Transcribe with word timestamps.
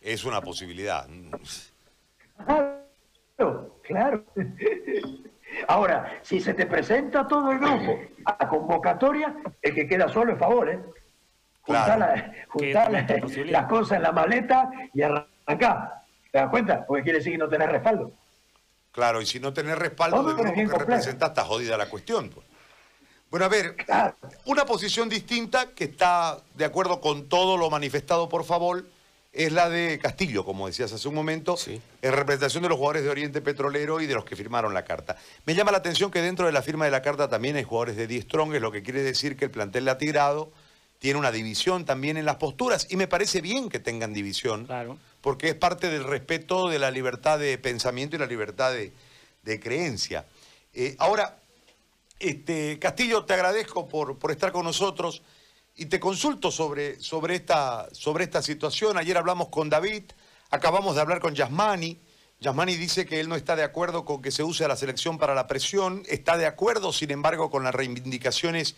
Es 0.00 0.24
una 0.24 0.40
posibilidad. 0.40 1.06
Claro, 2.46 3.76
claro. 3.82 4.24
Ahora, 5.68 6.20
si 6.22 6.40
se 6.40 6.54
te 6.54 6.66
presenta 6.66 7.26
todo 7.26 7.50
el 7.52 7.58
grupo 7.58 7.98
a 8.24 8.48
convocatoria, 8.48 9.34
el 9.60 9.74
que 9.74 9.86
queda 9.86 10.08
solo 10.08 10.32
es 10.32 10.38
favor, 10.38 10.68
¿eh? 10.70 10.80
Juntar, 11.62 11.98
la- 11.98 12.32
juntar 12.48 12.90
la- 12.90 13.06
las 13.46 13.66
cosas 13.66 13.96
en 13.98 14.02
la 14.02 14.12
maleta 14.12 14.70
y 14.94 15.02
arrancar. 15.02 16.02
¿Te 16.32 16.38
das 16.38 16.48
cuenta? 16.48 16.86
Porque 16.86 17.02
quiere 17.02 17.18
decir 17.18 17.32
que 17.32 17.38
no 17.38 17.48
tenés 17.48 17.68
respaldo. 17.70 18.12
Claro, 18.92 19.20
y 19.20 19.26
si 19.26 19.38
no 19.38 19.52
tenés 19.52 19.76
respaldo 19.78 20.22
del 20.22 20.36
grupo 20.36 20.54
que 20.54 20.66
representa, 20.78 21.26
está 21.26 21.44
jodida 21.44 21.76
la 21.76 21.88
cuestión. 21.88 22.30
pues. 22.30 22.46
Bueno, 23.30 23.46
a 23.46 23.48
ver, 23.48 23.76
una 24.46 24.64
posición 24.64 25.08
distinta 25.08 25.70
que 25.74 25.84
está 25.84 26.38
de 26.54 26.64
acuerdo 26.64 27.00
con 27.00 27.28
todo 27.28 27.56
lo 27.56 27.70
manifestado 27.70 28.28
por 28.28 28.44
favor 28.44 28.84
es 29.32 29.52
la 29.52 29.68
de 29.68 29.98
Castillo, 30.00 30.44
como 30.44 30.66
decías 30.66 30.92
hace 30.92 31.06
un 31.06 31.14
momento, 31.14 31.56
en 31.66 32.12
representación 32.12 32.64
de 32.64 32.68
los 32.68 32.78
jugadores 32.78 33.04
de 33.04 33.10
Oriente 33.10 33.40
Petrolero 33.40 34.00
y 34.00 34.06
de 34.06 34.14
los 34.14 34.24
que 34.24 34.34
firmaron 34.34 34.74
la 34.74 34.84
carta. 34.84 35.16
Me 35.46 35.54
llama 35.54 35.70
la 35.70 35.78
atención 35.78 36.10
que 36.10 36.20
dentro 36.20 36.46
de 36.46 36.52
la 36.52 36.62
firma 36.62 36.84
de 36.84 36.90
la 36.90 37.02
carta 37.02 37.28
también 37.28 37.56
hay 37.56 37.62
jugadores 37.62 37.96
de 37.96 38.06
10 38.06 38.24
Strong, 38.24 38.54
lo 38.54 38.72
que 38.72 38.82
quiere 38.82 39.02
decir 39.02 39.36
que 39.36 39.44
el 39.44 39.50
plantel 39.50 39.84
latigrado 39.84 40.50
tiene 40.98 41.18
una 41.18 41.30
división 41.30 41.84
también 41.84 42.16
en 42.16 42.24
las 42.24 42.36
posturas 42.36 42.86
y 42.90 42.96
me 42.96 43.06
parece 43.06 43.40
bien 43.40 43.68
que 43.68 43.78
tengan 43.78 44.12
división, 44.12 44.68
porque 45.20 45.50
es 45.50 45.54
parte 45.54 45.88
del 45.88 46.04
respeto 46.04 46.68
de 46.68 46.78
la 46.78 46.90
libertad 46.90 47.38
de 47.38 47.56
pensamiento 47.56 48.16
y 48.16 48.18
la 48.18 48.26
libertad 48.26 48.72
de, 48.72 48.92
de 49.42 49.60
creencia. 49.60 50.26
Eh, 50.74 50.96
ahora, 50.98 51.38
este, 52.18 52.78
Castillo, 52.78 53.24
te 53.24 53.32
agradezco 53.32 53.88
por, 53.88 54.18
por 54.18 54.30
estar 54.30 54.52
con 54.52 54.64
nosotros 54.64 55.22
y 55.76 55.86
te 55.86 55.98
consulto 56.00 56.50
sobre, 56.50 57.00
sobre, 57.00 57.36
esta, 57.36 57.88
sobre 57.92 58.24
esta 58.24 58.42
situación. 58.42 58.98
Ayer 58.98 59.16
hablamos 59.16 59.48
con 59.48 59.70
David, 59.70 60.04
acabamos 60.50 60.94
de 60.94 61.00
hablar 61.00 61.20
con 61.20 61.34
Yasmani. 61.34 61.96
Yasmani 62.40 62.76
dice 62.76 63.06
que 63.06 63.20
él 63.20 63.28
no 63.28 63.36
está 63.36 63.56
de 63.56 63.62
acuerdo 63.62 64.04
con 64.04 64.22
que 64.22 64.30
se 64.30 64.42
use 64.42 64.64
a 64.64 64.68
la 64.68 64.76
selección 64.76 65.18
para 65.18 65.34
la 65.34 65.46
presión, 65.46 66.02
está 66.08 66.36
de 66.36 66.46
acuerdo, 66.46 66.92
sin 66.92 67.10
embargo, 67.10 67.50
con 67.50 67.64
las 67.64 67.74
reivindicaciones 67.74 68.76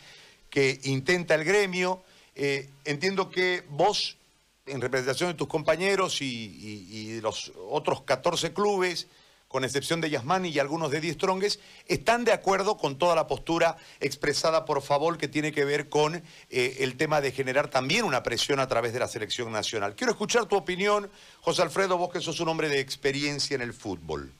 que 0.50 0.80
intenta 0.84 1.34
el 1.34 1.44
gremio. 1.44 2.02
Eh, 2.34 2.68
entiendo 2.84 3.30
que 3.30 3.64
vos, 3.68 4.16
en 4.66 4.80
representación 4.80 5.30
de 5.30 5.34
tus 5.34 5.48
compañeros 5.48 6.22
y, 6.22 6.26
y- 6.26 6.96
y 7.16 7.20
los 7.20 7.52
otros 7.70 8.02
14 8.02 8.52
clubes, 8.52 9.06
con 9.52 9.64
excepción 9.64 10.00
de 10.00 10.10
Yasmani 10.10 10.48
y 10.48 10.58
algunos 10.58 10.90
de 10.90 11.00
Die 11.00 11.12
Stronges, 11.12 11.60
están 11.86 12.24
de 12.24 12.32
acuerdo 12.32 12.78
con 12.78 12.96
toda 12.96 13.14
la 13.14 13.26
postura 13.26 13.76
expresada 14.00 14.64
por 14.64 14.80
favor 14.80 15.18
que 15.18 15.28
tiene 15.28 15.52
que 15.52 15.66
ver 15.66 15.90
con 15.90 16.16
eh, 16.16 16.76
el 16.80 16.96
tema 16.96 17.20
de 17.20 17.32
generar 17.32 17.68
también 17.68 18.04
una 18.04 18.22
presión 18.22 18.58
a 18.60 18.66
través 18.66 18.94
de 18.94 18.98
la 18.98 19.08
selección 19.08 19.52
nacional. 19.52 19.94
Quiero 19.94 20.12
escuchar 20.12 20.46
tu 20.46 20.56
opinión, 20.56 21.10
José 21.42 21.62
Alfredo, 21.62 21.98
vos 21.98 22.10
que 22.10 22.20
sos 22.20 22.40
un 22.40 22.48
hombre 22.48 22.70
de 22.70 22.80
experiencia 22.80 23.54
en 23.54 23.60
el 23.60 23.74
fútbol. 23.74 24.32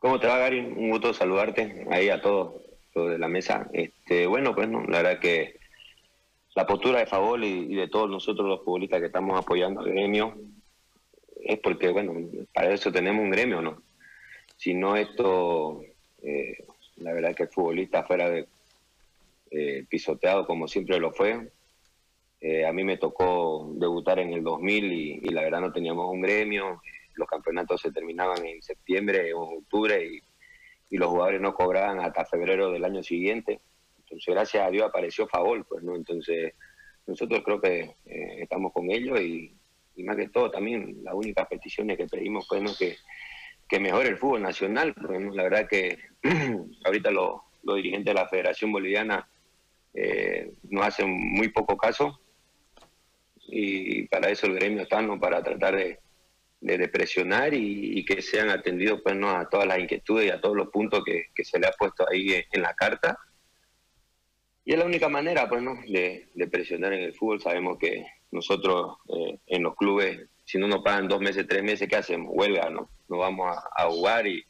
¿Cómo 0.00 0.18
te 0.18 0.26
va, 0.26 0.38
Gary? 0.38 0.58
Un 0.60 0.90
gusto 0.90 1.14
saludarte 1.14 1.86
ahí 1.90 2.10
a 2.10 2.20
todos 2.20 2.54
de 2.94 3.18
la 3.18 3.28
mesa. 3.28 3.68
Este, 3.72 4.26
bueno, 4.26 4.54
pues 4.54 4.68
no, 4.68 4.82
la 4.84 5.02
verdad 5.02 5.20
que 5.20 5.60
la 6.56 6.66
postura 6.66 6.98
de 6.98 7.06
Favol 7.06 7.44
y, 7.44 7.72
y 7.72 7.74
de 7.76 7.88
todos 7.88 8.10
nosotros 8.10 8.48
los 8.48 8.64
futbolistas 8.64 8.98
que 8.98 9.06
estamos 9.06 9.38
apoyando 9.38 9.80
al 9.82 9.90
gremio 9.90 10.34
es 11.42 11.58
porque, 11.60 11.88
bueno, 11.88 12.14
para 12.52 12.72
eso 12.72 12.90
tenemos 12.92 13.22
un 13.22 13.30
gremio, 13.30 13.60
¿no? 13.60 13.82
Si 14.56 14.74
no 14.74 14.96
esto, 14.96 15.82
eh, 16.22 16.64
la 16.96 17.12
verdad 17.12 17.34
que 17.34 17.44
el 17.44 17.48
futbolista 17.50 18.04
fuera 18.04 18.30
de 18.30 18.46
eh, 19.50 19.84
pisoteado 19.88 20.46
como 20.46 20.66
siempre 20.68 20.98
lo 20.98 21.12
fue. 21.12 21.50
Eh, 22.40 22.66
a 22.66 22.72
mí 22.72 22.84
me 22.84 22.98
tocó 22.98 23.72
debutar 23.74 24.18
en 24.18 24.32
el 24.32 24.42
2000 24.42 24.92
y, 24.92 25.20
y 25.22 25.28
la 25.30 25.42
verdad 25.42 25.60
no 25.60 25.72
teníamos 25.72 26.10
un 26.10 26.22
gremio. 26.22 26.82
Los 27.14 27.28
campeonatos 27.28 27.80
se 27.80 27.92
terminaban 27.92 28.44
en 28.44 28.62
septiembre 28.62 29.32
o 29.34 29.42
octubre 29.42 30.04
y, 30.04 30.20
y 30.90 30.98
los 30.98 31.08
jugadores 31.08 31.40
no 31.40 31.54
cobraban 31.54 32.00
hasta 32.00 32.24
febrero 32.24 32.70
del 32.70 32.84
año 32.84 33.02
siguiente. 33.02 33.60
Entonces, 34.00 34.34
gracias 34.34 34.66
a 34.66 34.70
Dios 34.70 34.86
apareció 34.86 35.26
Favol, 35.26 35.64
pues, 35.64 35.82
¿no? 35.82 35.96
Entonces, 35.96 36.54
nosotros 37.06 37.42
creo 37.44 37.60
que 37.60 37.80
eh, 38.06 38.42
estamos 38.42 38.72
con 38.72 38.90
ellos 38.90 39.20
y, 39.20 39.52
y 39.96 40.04
más 40.04 40.16
que 40.16 40.28
todo 40.28 40.50
también 40.50 40.98
las 41.02 41.14
únicas 41.14 41.46
peticiones 41.48 41.96
que 41.96 42.06
pedimos 42.06 42.46
fue 42.46 42.60
¿no? 42.60 42.70
que, 42.76 42.96
que 43.68 43.80
mejore 43.80 44.10
el 44.10 44.18
fútbol 44.18 44.42
nacional. 44.42 44.94
Porque. 44.94 45.18
La 45.32 45.42
verdad 45.42 45.66
que 45.68 45.98
ahorita 46.84 47.10
los, 47.10 47.40
los 47.62 47.76
dirigentes 47.76 48.14
de 48.14 48.20
la 48.20 48.28
Federación 48.28 48.72
Boliviana 48.72 49.28
eh, 49.94 50.52
nos 50.64 50.86
hacen 50.86 51.10
muy 51.10 51.48
poco 51.48 51.76
caso 51.76 52.20
y 53.48 54.06
para 54.08 54.28
eso 54.28 54.46
el 54.46 54.54
gremio 54.54 54.82
está, 54.82 55.00
¿no? 55.00 55.18
Para 55.18 55.42
tratar 55.42 55.76
de, 55.76 56.00
de, 56.60 56.88
presionar 56.88 57.54
y, 57.54 58.04
que 58.04 58.20
sean 58.20 58.50
atendidos 58.50 59.00
pues, 59.02 59.14
¿no? 59.14 59.30
a 59.30 59.48
todas 59.48 59.66
las 59.66 59.78
inquietudes 59.78 60.26
y 60.26 60.30
a 60.30 60.40
todos 60.40 60.56
los 60.56 60.68
puntos 60.68 61.04
que, 61.04 61.44
se 61.44 61.58
le 61.58 61.68
ha 61.68 61.70
puesto 61.70 62.04
ahí 62.10 62.44
en, 62.50 62.62
la 62.62 62.74
carta. 62.74 63.16
Y 64.64 64.72
es 64.72 64.78
la 64.78 64.84
única 64.84 65.08
manera 65.08 65.48
pues, 65.48 65.62
¿no? 65.62 65.78
de 65.86 66.48
presionar 66.50 66.92
en 66.92 67.02
el 67.02 67.14
fútbol. 67.14 67.40
Sabemos 67.40 67.78
que 67.78 68.04
nosotros 68.30 68.96
eh, 69.08 69.38
en 69.46 69.62
los 69.62 69.76
clubes, 69.76 70.28
si 70.44 70.58
no 70.58 70.68
nos 70.68 70.82
pagan 70.82 71.08
dos 71.08 71.20
meses, 71.20 71.46
tres 71.48 71.62
meses, 71.62 71.88
¿qué 71.88 71.96
hacemos? 71.96 72.32
Huelga, 72.34 72.70
¿no? 72.70 72.90
No 73.08 73.18
vamos 73.18 73.56
a, 73.56 73.84
a 73.84 73.90
jugar 73.90 74.26
y, 74.26 74.44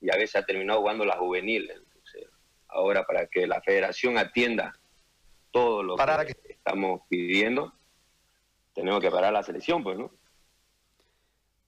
y 0.00 0.10
a 0.10 0.16
veces 0.16 0.36
ha 0.36 0.44
terminado 0.44 0.80
jugando 0.80 1.04
la 1.04 1.16
juvenil. 1.16 1.70
Entonces, 1.70 2.28
ahora 2.68 3.04
para 3.04 3.26
que 3.26 3.46
la 3.46 3.60
federación 3.62 4.18
atienda 4.18 4.72
todo 5.52 5.82
lo 5.82 5.96
que, 5.96 6.36
estamos 6.48 7.02
pidiendo, 7.08 7.72
tenemos 8.74 9.00
que 9.00 9.10
parar 9.10 9.32
la 9.32 9.42
selección, 9.42 9.82
pues, 9.82 9.98
¿no? 9.98 10.10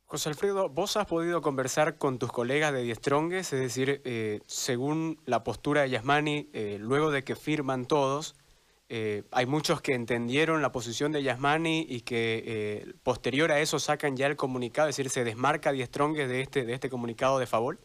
José 0.06 0.28
Alfredo, 0.28 0.68
¿vos 0.68 0.96
has 0.96 1.06
podido 1.06 1.42
conversar 1.42 1.98
con 1.98 2.18
tus 2.18 2.30
colegas 2.30 2.72
de 2.72 2.82
Die 2.82 2.94
Stronges? 2.94 3.52
Es 3.52 3.60
decir, 3.60 4.00
eh, 4.04 4.40
según 4.46 5.20
la 5.24 5.42
postura 5.44 5.82
de 5.82 5.90
Yasmani, 5.90 6.50
eh, 6.52 6.76
luego 6.80 7.10
de 7.10 7.24
que 7.24 7.34
firman 7.36 7.86
todos, 7.86 8.36
eh, 8.96 9.24
hay 9.32 9.44
muchos 9.44 9.80
que 9.80 9.92
entendieron 9.92 10.62
la 10.62 10.70
posición 10.70 11.10
de 11.10 11.24
Yasmani 11.24 11.84
y 11.88 12.02
que 12.02 12.44
eh, 12.46 12.92
posterior 13.02 13.50
a 13.50 13.58
eso 13.58 13.80
sacan 13.80 14.16
ya 14.16 14.28
el 14.28 14.36
comunicado, 14.36 14.88
es 14.88 14.96
decir, 14.96 15.10
se 15.10 15.24
desmarca 15.24 15.72
Die 15.72 15.84
Stronges 15.84 16.28
de 16.28 16.42
este, 16.42 16.64
de 16.64 16.74
este 16.74 16.88
comunicado 16.88 17.40
de 17.40 17.48
favor. 17.48 17.80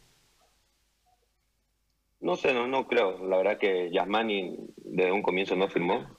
No 2.19 2.36
sé, 2.36 2.53
no, 2.53 2.88
creo. 2.88 3.25
La 3.25 3.38
verdad 3.38 3.58
que 3.58 3.90
Yasmani 3.92 4.56
desde 4.75 5.12
un 5.12 5.24
comienzo 5.24 5.56
no 5.56 5.68
firmó, 5.68 6.16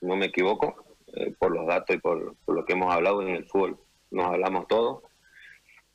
si 0.00 0.06
no 0.06 0.16
me 0.16 0.26
equivoco, 0.26 0.74
eh, 1.14 1.32
por 1.38 1.54
los 1.54 1.64
datos 1.64 1.94
y 1.94 2.00
por, 2.00 2.34
por 2.44 2.56
lo 2.56 2.64
que 2.64 2.72
hemos 2.72 2.92
hablado 2.92 3.22
en 3.22 3.28
el 3.28 3.46
fútbol. 3.46 3.78
Nos 4.10 4.26
hablamos 4.26 4.66
todos. 4.66 5.04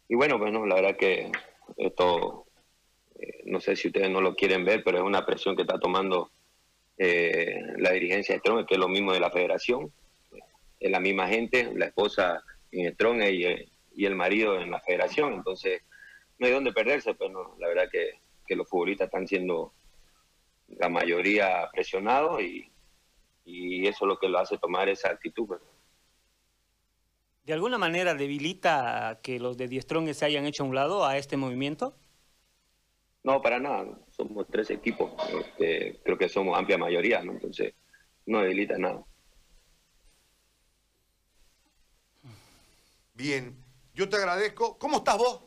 Y 0.07 0.15
bueno, 0.15 0.39
pues 0.39 0.53
la 0.53 0.75
verdad 0.75 0.95
que 0.95 1.33
esto, 1.75 2.45
no 3.43 3.59
sé 3.59 3.75
si 3.75 3.89
ustedes 3.89 4.09
no 4.09 4.21
lo 4.21 4.35
quieren 4.35 4.63
ver, 4.63 4.85
pero 4.85 4.99
es 4.99 5.03
una 5.03 5.25
presión 5.25 5.57
que 5.57 5.63
está 5.63 5.77
tomando 5.81 6.31
eh, 6.97 7.61
la 7.77 7.91
dirigencia 7.91 8.35
de 8.35 8.39
Strong, 8.39 8.65
que 8.65 8.75
es 8.75 8.79
lo 8.79 8.87
mismo 8.87 9.13
de 9.13 9.19
la 9.19 9.31
federación. 9.31 9.91
Es 10.79 10.91
la 10.91 10.99
misma 10.99 11.27
gente, 11.27 11.71
la 11.75 11.85
esposa 11.85 12.43
en 12.71 12.95
y, 13.33 13.45
eh, 13.45 13.69
y 13.95 14.05
el 14.05 14.15
marido 14.15 14.59
en 14.59 14.71
la 14.71 14.79
federación. 14.79 15.33
Entonces, 15.33 15.81
no 16.37 16.47
hay 16.47 16.53
dónde 16.53 16.73
perderse, 16.73 17.13
pero 17.15 17.31
no, 17.31 17.55
la 17.59 17.67
verdad 17.67 17.89
que, 17.91 18.19
que 18.45 18.55
los 18.55 18.69
futbolistas 18.69 19.05
están 19.05 19.27
siendo 19.27 19.73
la 20.67 20.89
mayoría 20.89 21.69
presionados 21.71 22.41
y, 22.41 22.69
y 23.45 23.87
eso 23.87 24.05
es 24.05 24.07
lo 24.07 24.19
que 24.19 24.29
lo 24.29 24.39
hace 24.39 24.57
tomar 24.57 24.89
esa 24.89 25.09
actitud. 25.09 25.47
pues. 25.47 25.61
¿De 27.45 27.53
alguna 27.53 27.77
manera 27.77 28.13
debilita 28.13 29.21
que 29.23 29.39
los 29.39 29.57
de 29.57 29.69
Diestrong 29.69 30.13
se 30.13 30.25
hayan 30.25 30.45
hecho 30.45 30.63
a 30.63 30.65
un 30.65 30.75
lado 30.75 31.05
a 31.05 31.17
este 31.17 31.37
movimiento? 31.37 31.95
No, 33.27 33.41
para 33.41 33.59
nada. 33.59 33.85
Somos 34.09 34.47
tres 34.49 34.69
equipos. 34.69 35.11
Este, 35.37 35.99
creo 36.01 36.17
que 36.17 36.29
somos 36.29 36.57
amplia 36.57 36.77
mayoría, 36.77 37.21
¿no? 37.21 37.33
Entonces, 37.33 37.73
no 38.25 38.39
debilita 38.39 38.77
nada. 38.77 39.03
Bien, 43.13 43.53
yo 43.93 44.07
te 44.07 44.15
agradezco. 44.15 44.77
¿Cómo 44.77 44.99
estás 44.99 45.17
vos? 45.17 45.43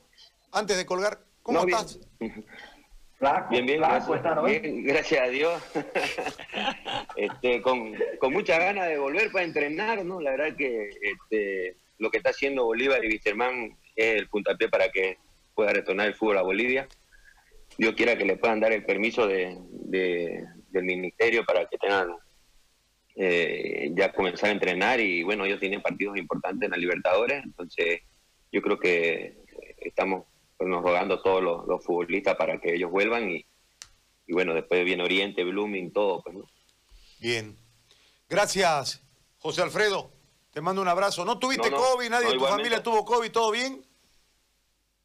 Antes 0.52 0.76
de 0.76 0.84
colgar, 0.84 1.24
¿cómo 1.42 1.60
No, 1.60 1.64
bien. 1.64 1.78
estás? 1.78 2.00
bien, 3.50 3.64
bien, 3.64 3.78
flaco 3.78 4.12
gracias, 4.12 4.16
está, 4.16 4.34
¿no? 4.34 4.42
bien, 4.42 4.84
gracias 4.84 5.22
a 5.22 5.28
Dios. 5.30 5.62
este, 7.16 7.62
con, 7.62 7.94
con 8.18 8.30
muchas 8.34 8.58
ganas 8.58 8.88
de 8.88 8.98
volver 8.98 9.32
para 9.32 9.46
entrenar, 9.46 10.04
¿no? 10.04 10.20
La 10.20 10.32
verdad 10.32 10.54
que 10.54 10.90
este, 11.00 11.78
lo 11.96 12.10
que 12.10 12.18
está 12.18 12.28
haciendo 12.28 12.66
Bolívar 12.66 13.02
y 13.02 13.08
Wisterman 13.08 13.74
es 13.96 14.20
el 14.20 14.28
puntapié 14.28 14.68
para 14.68 14.90
que 14.90 15.16
pueda 15.54 15.72
retornar 15.72 16.08
el 16.08 16.14
fútbol 16.14 16.36
a 16.36 16.42
Bolivia. 16.42 16.86
Dios 17.80 17.94
quiera 17.94 18.16
que 18.18 18.26
le 18.26 18.36
puedan 18.36 18.60
dar 18.60 18.72
el 18.72 18.84
permiso 18.84 19.26
de, 19.26 19.56
de- 19.70 20.44
del 20.68 20.84
ministerio 20.84 21.44
para 21.46 21.66
que 21.66 21.78
tengan 21.78 22.14
eh, 23.16 23.90
ya 23.94 24.12
comenzar 24.12 24.50
a 24.50 24.52
entrenar 24.52 25.00
y 25.00 25.22
bueno, 25.22 25.44
ellos 25.44 25.60
tienen 25.60 25.80
partidos 25.82 26.16
importantes 26.18 26.66
en 26.66 26.70
la 26.72 26.76
Libertadores, 26.76 27.42
entonces 27.42 28.00
yo 28.52 28.60
creo 28.62 28.78
que 28.78 29.36
estamos 29.78 30.26
pues, 30.58 30.68
nos 30.68 30.82
rogando 30.82 31.20
todos 31.22 31.42
los, 31.42 31.66
los 31.66 31.84
futbolistas 31.84 32.36
para 32.36 32.60
que 32.60 32.74
ellos 32.74 32.90
vuelvan 32.90 33.30
y, 33.30 33.44
y 34.26 34.32
bueno, 34.32 34.52
después 34.54 34.84
viene 34.84 35.02
Oriente, 35.02 35.42
Blooming, 35.42 35.92
todo, 35.92 36.22
pues, 36.22 36.36
¿no? 36.36 36.44
Bien. 37.18 37.56
Gracias, 38.28 39.02
José 39.38 39.62
Alfredo. 39.62 40.12
Te 40.52 40.60
mando 40.60 40.82
un 40.82 40.88
abrazo. 40.88 41.24
¿No 41.24 41.38
tuviste 41.38 41.70
COVID? 41.70 42.10
¿Nadie 42.10 42.26
de 42.26 42.32
tu 42.34 42.44
familia 42.56 42.82
tuvo 42.82 43.04
COVID? 43.04 43.30
¿Todo 43.30 43.50
bien? 43.50 43.84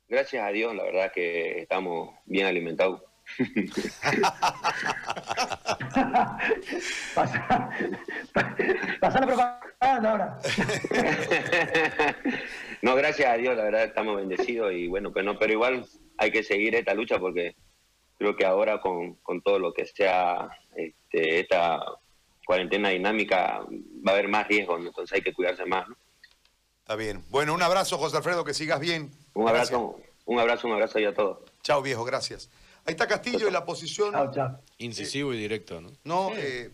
Gracias 0.07 0.43
a 0.43 0.49
Dios, 0.49 0.75
la 0.75 0.83
verdad 0.83 1.11
que 1.13 1.59
estamos 1.61 2.15
bien 2.25 2.45
alimentados. 2.45 3.01
pasa, 7.15 7.69
pasa 8.99 9.19
la 9.19 9.25
propaganda 9.25 10.11
ahora. 10.11 10.39
no, 12.83 12.95
gracias 12.95 13.27
a 13.29 13.37
Dios, 13.37 13.57
la 13.57 13.63
verdad 13.63 13.85
estamos 13.85 14.17
bendecidos 14.17 14.73
y 14.73 14.87
bueno, 14.87 15.11
pues 15.11 15.25
no, 15.25 15.39
pero 15.39 15.53
igual 15.53 15.87
hay 16.17 16.31
que 16.31 16.43
seguir 16.43 16.75
esta 16.75 16.93
lucha 16.93 17.17
porque 17.17 17.55
creo 18.19 18.35
que 18.35 18.45
ahora 18.45 18.79
con, 18.79 19.15
con 19.15 19.41
todo 19.41 19.57
lo 19.57 19.73
que 19.73 19.87
sea 19.87 20.47
este, 20.75 21.39
esta 21.39 21.79
cuarentena 22.45 22.89
dinámica 22.89 23.61
va 24.07 24.11
a 24.11 24.13
haber 24.13 24.27
más 24.27 24.47
riesgos, 24.47 24.85
entonces 24.85 25.15
hay 25.15 25.23
que 25.23 25.33
cuidarse 25.33 25.65
más. 25.65 25.89
¿no? 25.89 25.97
Está 26.81 26.95
bien. 26.95 27.23
Bueno, 27.29 27.55
un 27.55 27.63
abrazo, 27.63 27.97
José 27.97 28.17
Alfredo, 28.17 28.45
que 28.45 28.53
sigas 28.53 28.79
bien. 28.79 29.24
Un 29.35 29.47
abrazo, 29.47 29.99
un 30.25 30.39
abrazo, 30.39 30.67
un 30.67 30.73
abrazo 30.73 30.97
ahí 30.97 31.05
a 31.05 31.13
todos. 31.13 31.37
Chao, 31.61 31.81
viejo, 31.81 32.03
gracias. 32.03 32.49
Ahí 32.85 32.93
está 32.93 33.07
Castillo 33.07 33.47
en 33.47 33.53
la 33.53 33.65
posición. 33.65 34.13
Incisivo 34.77 35.33
y 35.33 35.37
directo, 35.37 35.81
¿no? 35.81 35.91
No, 36.03 36.31
eh, 36.35 36.71